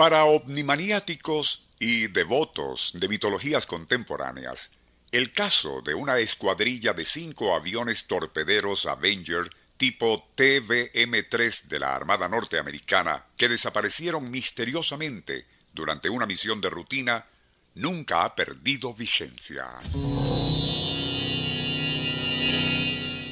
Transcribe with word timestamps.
Para 0.00 0.24
omnimaniáticos 0.24 1.68
y 1.78 2.06
devotos 2.06 2.92
de 2.94 3.06
mitologías 3.06 3.66
contemporáneas, 3.66 4.70
el 5.12 5.30
caso 5.30 5.82
de 5.82 5.92
una 5.92 6.16
escuadrilla 6.16 6.94
de 6.94 7.04
cinco 7.04 7.54
aviones 7.54 8.06
torpederos 8.06 8.86
Avenger 8.86 9.50
tipo 9.76 10.26
TBM-3 10.36 11.64
de 11.64 11.80
la 11.80 11.94
Armada 11.94 12.30
Norteamericana 12.30 13.26
que 13.36 13.50
desaparecieron 13.50 14.30
misteriosamente 14.30 15.46
durante 15.74 16.08
una 16.08 16.24
misión 16.24 16.62
de 16.62 16.70
rutina 16.70 17.26
nunca 17.74 18.24
ha 18.24 18.34
perdido 18.34 18.94
vigencia. 18.94 19.66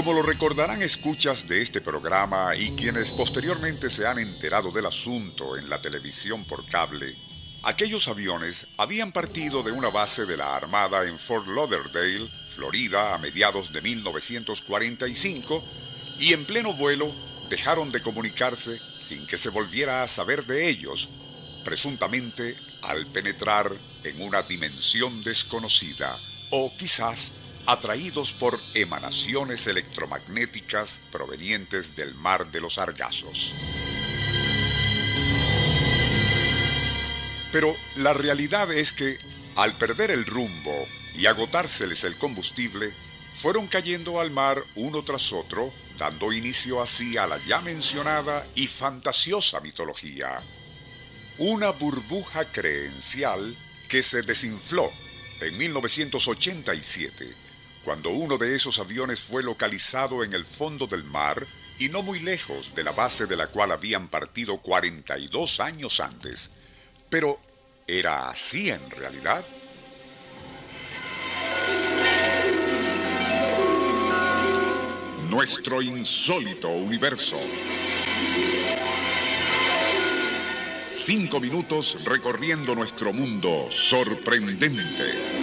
Como 0.00 0.14
lo 0.14 0.22
recordarán 0.22 0.80
escuchas 0.80 1.46
de 1.46 1.60
este 1.60 1.82
programa 1.82 2.56
y 2.56 2.70
quienes 2.70 3.12
posteriormente 3.12 3.90
se 3.90 4.06
han 4.06 4.18
enterado 4.18 4.72
del 4.72 4.86
asunto 4.86 5.58
en 5.58 5.68
la 5.68 5.76
televisión 5.76 6.42
por 6.46 6.64
cable, 6.64 7.14
aquellos 7.64 8.08
aviones 8.08 8.68
habían 8.78 9.12
partido 9.12 9.62
de 9.62 9.72
una 9.72 9.90
base 9.90 10.24
de 10.24 10.38
la 10.38 10.56
Armada 10.56 11.04
en 11.04 11.18
Fort 11.18 11.46
Lauderdale, 11.48 12.30
Florida, 12.48 13.14
a 13.14 13.18
mediados 13.18 13.74
de 13.74 13.82
1945 13.82 15.62
y 16.18 16.32
en 16.32 16.46
pleno 16.46 16.72
vuelo 16.72 17.06
dejaron 17.50 17.92
de 17.92 18.00
comunicarse 18.00 18.80
sin 19.06 19.26
que 19.26 19.36
se 19.36 19.50
volviera 19.50 20.02
a 20.02 20.08
saber 20.08 20.46
de 20.46 20.66
ellos, 20.70 21.10
presuntamente 21.62 22.56
al 22.84 23.04
penetrar 23.04 23.70
en 24.04 24.22
una 24.22 24.40
dimensión 24.40 25.22
desconocida 25.22 26.18
o 26.48 26.74
quizás 26.74 27.32
atraídos 27.70 28.32
por 28.32 28.58
emanaciones 28.74 29.68
electromagnéticas 29.68 31.02
provenientes 31.12 31.94
del 31.94 32.16
mar 32.16 32.50
de 32.50 32.60
los 32.60 32.78
Argazos. 32.78 33.54
Pero 37.52 37.72
la 37.98 38.12
realidad 38.12 38.72
es 38.72 38.92
que, 38.92 39.16
al 39.54 39.72
perder 39.74 40.10
el 40.10 40.26
rumbo 40.26 40.74
y 41.14 41.26
agotárseles 41.26 42.02
el 42.02 42.16
combustible, 42.16 42.90
fueron 43.40 43.68
cayendo 43.68 44.20
al 44.20 44.32
mar 44.32 44.60
uno 44.74 45.04
tras 45.04 45.32
otro, 45.32 45.72
dando 45.96 46.32
inicio 46.32 46.82
así 46.82 47.16
a 47.18 47.28
la 47.28 47.38
ya 47.46 47.60
mencionada 47.60 48.44
y 48.56 48.66
fantasiosa 48.66 49.60
mitología. 49.60 50.40
Una 51.38 51.70
burbuja 51.70 52.44
creencial 52.46 53.56
que 53.88 54.02
se 54.02 54.22
desinfló 54.22 54.90
en 55.40 55.56
1987 55.56 57.49
cuando 57.84 58.10
uno 58.10 58.36
de 58.36 58.54
esos 58.54 58.78
aviones 58.78 59.20
fue 59.20 59.42
localizado 59.42 60.22
en 60.22 60.34
el 60.34 60.44
fondo 60.44 60.86
del 60.86 61.04
mar 61.04 61.42
y 61.78 61.88
no 61.88 62.02
muy 62.02 62.20
lejos 62.20 62.74
de 62.74 62.84
la 62.84 62.92
base 62.92 63.26
de 63.26 63.36
la 63.36 63.46
cual 63.46 63.72
habían 63.72 64.08
partido 64.08 64.58
42 64.58 65.60
años 65.60 66.00
antes. 66.00 66.50
Pero, 67.08 67.40
¿era 67.86 68.28
así 68.28 68.68
en 68.68 68.90
realidad? 68.90 69.44
Nuestro 75.30 75.80
insólito 75.80 76.68
universo. 76.68 77.38
Cinco 80.86 81.40
minutos 81.40 82.04
recorriendo 82.04 82.74
nuestro 82.74 83.12
mundo 83.12 83.68
sorprendente. 83.70 85.39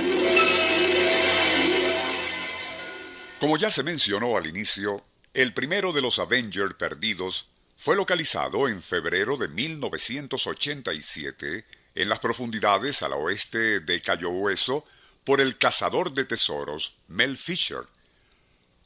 Como 3.39 3.57
ya 3.57 3.69
se 3.69 3.83
mencionó 3.83 4.35
al 4.35 4.47
inicio, 4.47 5.05
el 5.35 5.53
primero 5.53 5.93
de 5.93 6.01
los 6.01 6.17
Avengers 6.17 6.73
perdidos 6.73 7.45
fue 7.75 7.95
localizado 7.95 8.67
en 8.67 8.81
febrero 8.81 9.37
de 9.37 9.47
1987 9.47 11.63
en 11.93 12.09
las 12.09 12.17
profundidades 12.17 13.03
al 13.03 13.13
oeste 13.13 13.81
de 13.81 14.01
Cayo 14.01 14.31
Hueso 14.31 14.85
por 15.23 15.39
el 15.39 15.55
cazador 15.59 16.15
de 16.15 16.25
tesoros 16.25 16.95
Mel 17.09 17.37
Fisher. 17.37 17.83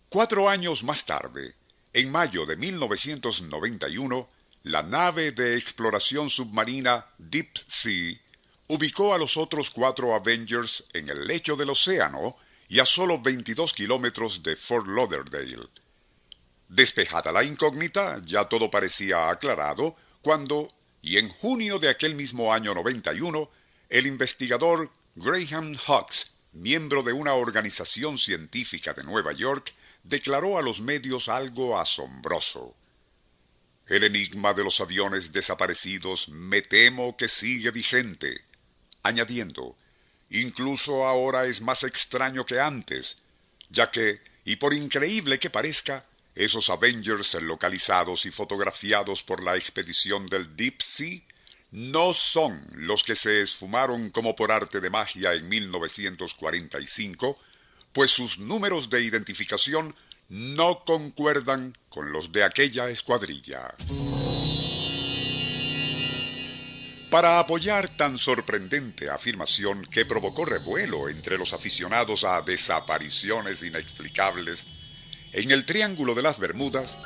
Cuatro 0.09 0.49
años 0.49 0.83
más 0.83 1.05
tarde, 1.05 1.55
en 1.93 2.11
mayo 2.11 2.45
de 2.45 2.57
1991, 2.57 4.27
la 4.63 4.83
nave 4.83 5.31
de 5.31 5.55
exploración 5.55 6.29
submarina 6.29 7.05
Deep 7.17 7.57
Sea 7.67 8.17
ubicó 8.67 9.13
a 9.13 9.17
los 9.17 9.37
otros 9.37 9.71
cuatro 9.71 10.13
Avengers 10.13 10.83
en 10.91 11.07
el 11.07 11.25
lecho 11.25 11.55
del 11.55 11.69
océano 11.69 12.35
y 12.71 12.79
a 12.79 12.85
solo 12.85 13.19
22 13.19 13.73
kilómetros 13.73 14.43
de 14.43 14.55
Fort 14.55 14.87
Lauderdale. 14.87 15.59
Despejada 16.69 17.33
la 17.33 17.43
incógnita, 17.43 18.21
ya 18.23 18.45
todo 18.45 18.71
parecía 18.71 19.29
aclarado 19.29 19.97
cuando, 20.21 20.73
y 21.01 21.17
en 21.17 21.27
junio 21.27 21.79
de 21.79 21.89
aquel 21.89 22.15
mismo 22.15 22.53
año 22.53 22.73
91, 22.73 23.49
el 23.89 24.07
investigador 24.07 24.89
Graham 25.15 25.75
Hawks, 25.85 26.31
miembro 26.53 27.03
de 27.03 27.11
una 27.11 27.33
organización 27.33 28.17
científica 28.17 28.93
de 28.93 29.03
Nueva 29.03 29.33
York, 29.33 29.73
declaró 30.03 30.57
a 30.57 30.61
los 30.61 30.79
medios 30.79 31.27
algo 31.27 31.77
asombroso. 31.77 32.73
El 33.85 34.05
enigma 34.05 34.53
de 34.53 34.63
los 34.63 34.79
aviones 34.79 35.33
desaparecidos 35.33 36.29
me 36.29 36.61
temo 36.61 37.17
que 37.17 37.27
sigue 37.27 37.71
vigente, 37.71 38.45
añadiendo 39.03 39.75
Incluso 40.31 41.05
ahora 41.05 41.45
es 41.45 41.61
más 41.61 41.83
extraño 41.83 42.45
que 42.45 42.59
antes, 42.59 43.17
ya 43.69 43.91
que, 43.91 44.21
y 44.45 44.55
por 44.55 44.73
increíble 44.73 45.39
que 45.39 45.49
parezca, 45.49 46.05
esos 46.35 46.69
Avengers 46.69 47.33
localizados 47.41 48.25
y 48.25 48.31
fotografiados 48.31 49.23
por 49.23 49.43
la 49.43 49.57
expedición 49.57 50.27
del 50.27 50.55
Deep 50.55 50.81
Sea 50.81 51.19
no 51.71 52.13
son 52.13 52.65
los 52.73 53.03
que 53.03 53.15
se 53.15 53.41
esfumaron 53.41 54.09
como 54.09 54.35
por 54.35 54.51
arte 54.51 54.81
de 54.81 54.89
magia 54.89 55.33
en 55.33 55.47
1945, 55.47 57.37
pues 57.93 58.11
sus 58.11 58.39
números 58.39 58.89
de 58.89 59.01
identificación 59.01 59.95
no 60.29 60.83
concuerdan 60.85 61.73
con 61.89 62.11
los 62.11 62.31
de 62.31 62.43
aquella 62.43 62.89
escuadrilla. 62.89 63.73
Para 67.11 67.39
apoyar 67.39 67.89
tan 67.89 68.17
sorprendente 68.17 69.09
afirmación 69.09 69.83
que 69.83 70.05
provocó 70.05 70.45
revuelo 70.45 71.09
entre 71.09 71.37
los 71.37 71.51
aficionados 71.51 72.23
a 72.23 72.41
desapariciones 72.41 73.63
inexplicables, 73.63 74.65
en 75.33 75.51
el 75.51 75.65
Triángulo 75.65 76.15
de 76.15 76.21
las 76.21 76.39
Bermudas, 76.39 76.99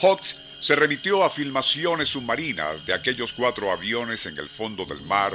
Hawks 0.00 0.40
se 0.60 0.74
remitió 0.74 1.22
a 1.22 1.30
filmaciones 1.30 2.08
submarinas 2.08 2.84
de 2.84 2.94
aquellos 2.94 3.32
cuatro 3.32 3.70
aviones 3.70 4.26
en 4.26 4.36
el 4.38 4.48
fondo 4.48 4.86
del 4.86 5.00
mar 5.02 5.32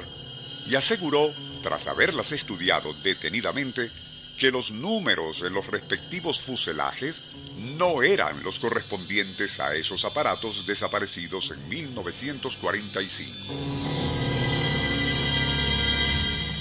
y 0.68 0.76
aseguró, 0.76 1.34
tras 1.64 1.88
haberlas 1.88 2.34
estudiado 2.34 2.94
detenidamente, 2.96 3.90
que 4.38 4.52
los 4.52 4.72
números 4.72 5.44
en 5.44 5.54
los 5.54 5.68
respectivos 5.68 6.42
fuselajes 6.42 7.24
no 7.78 8.04
eran 8.04 8.44
los 8.44 8.60
correspondientes 8.60 9.62
a 9.62 9.76
esos 9.76 10.04
aparatos 10.04 10.66
desaparecidos 10.66 11.52
en 11.52 11.70
1945. 11.70 14.09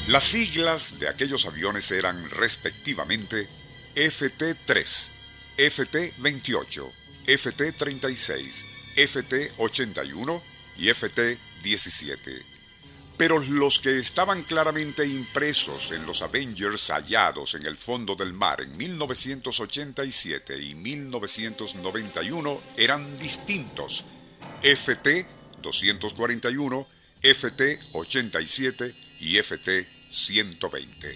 Las 0.09 0.25
siglas 0.25 0.99
de 0.99 1.07
aquellos 1.07 1.45
aviones 1.45 1.91
eran 1.91 2.17
respectivamente 2.31 3.47
FT-3, 3.95 5.11
FT-28, 5.59 6.91
FT-36, 7.27 8.65
FT-81 8.97 10.41
y 10.79 10.89
FT-17. 10.89 12.43
Pero 13.19 13.39
los 13.39 13.81
que 13.81 13.99
estaban 13.99 14.45
claramente 14.45 15.07
impresos 15.07 15.93
en 15.93 16.07
los 16.07 16.23
Avengers 16.23 16.89
hallados 16.89 17.55
en 17.55 17.67
el 17.67 17.77
fondo 17.77 18.15
del 18.15 18.33
mar 18.33 18.63
en 18.63 18.75
1987 18.79 20.59
y 20.59 20.75
1991 20.75 22.63
eran 22.79 23.19
distintos. 23.19 24.05
FT-241, 24.63 26.87
FT-87 27.21 28.95
y 29.21 29.37
FT 29.37 29.98
120. 30.11 31.15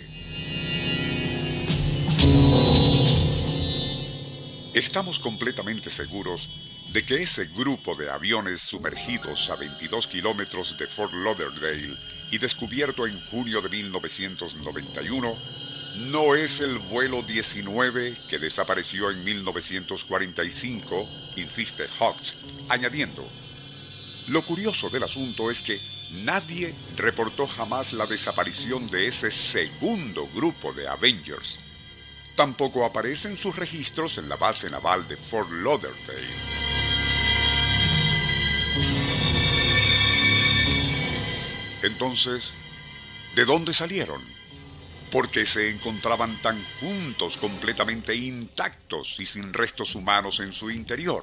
Estamos 4.75 5.19
completamente 5.19 5.91
seguros 5.91 6.49
de 6.93 7.03
que 7.03 7.15
ese 7.17 7.47
grupo 7.47 7.95
de 7.95 8.11
aviones 8.11 8.61
sumergidos 8.61 9.49
a 9.51 9.57
22 9.57 10.07
kilómetros 10.07 10.77
de 10.79 10.87
Fort 10.87 11.13
Lauderdale 11.13 11.97
y 12.31 12.39
descubierto 12.39 13.07
en 13.07 13.19
junio 13.31 13.61
de 13.63 13.69
1991 13.69 15.35
no 16.11 16.35
es 16.35 16.61
el 16.61 16.79
vuelo 16.79 17.23
19 17.23 18.15
que 18.29 18.39
desapareció 18.39 19.11
en 19.11 19.23
1945, 19.25 21.09
insiste 21.37 21.87
Hawks, 21.99 22.35
añadiendo, 22.71 23.27
lo 24.33 24.43
curioso 24.47 24.89
del 24.89 25.03
asunto 25.03 25.51
es 25.51 25.61
que 25.61 25.79
nadie 26.25 26.75
reportó 26.97 27.47
jamás 27.47 27.93
la 27.93 28.07
desaparición 28.07 28.91
de 28.91 29.07
ese 29.07 29.31
segundo 29.31 30.27
grupo 30.35 30.73
de 30.73 30.89
Avengers. 30.89 31.61
Tampoco 32.35 32.87
aparecen 32.87 33.37
sus 33.37 33.55
registros 33.57 34.17
en 34.17 34.31
la 34.31 34.37
base 34.37 34.71
naval 34.71 35.07
de 35.07 35.19
Fort 35.19 35.51
Lauderdale. 35.51 35.93
Entonces, 41.83 42.53
¿de 43.35 43.45
dónde 43.45 43.75
salieron? 43.75 44.23
¿Por 45.11 45.29
qué 45.29 45.45
se 45.45 45.71
encontraban 45.73 46.35
tan 46.41 46.59
juntos, 46.81 47.37
completamente 47.37 48.17
intactos 48.17 49.17
y 49.19 49.27
sin 49.27 49.53
restos 49.53 49.95
humanos 49.95 50.41
en 50.41 50.55
su 50.55 50.71
interior? 50.71 51.23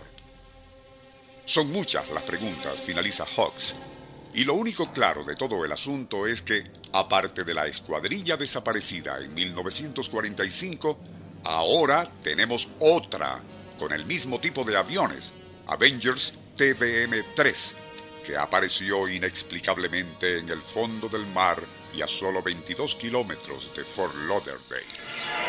Son 1.49 1.71
muchas 1.71 2.07
las 2.11 2.21
preguntas, 2.21 2.79
finaliza 2.79 3.25
Hawks, 3.25 3.73
y 4.35 4.43
lo 4.43 4.53
único 4.53 4.93
claro 4.93 5.23
de 5.23 5.33
todo 5.33 5.65
el 5.65 5.71
asunto 5.71 6.27
es 6.27 6.43
que, 6.43 6.63
aparte 6.93 7.43
de 7.43 7.55
la 7.55 7.65
escuadrilla 7.65 8.37
desaparecida 8.37 9.17
en 9.17 9.33
1945, 9.33 10.99
ahora 11.45 12.07
tenemos 12.21 12.69
otra 12.77 13.41
con 13.79 13.91
el 13.93 14.05
mismo 14.05 14.39
tipo 14.39 14.63
de 14.63 14.77
aviones, 14.77 15.33
Avengers 15.65 16.35
TBM-3, 16.55 17.71
que 18.27 18.37
apareció 18.37 19.07
inexplicablemente 19.07 20.37
en 20.37 20.49
el 20.49 20.61
fondo 20.61 21.09
del 21.09 21.25
mar 21.33 21.59
y 21.95 22.03
a 22.03 22.07
solo 22.07 22.43
22 22.43 22.93
kilómetros 22.93 23.75
de 23.75 23.83
Fort 23.83 24.13
Lauderdale. 24.27 25.48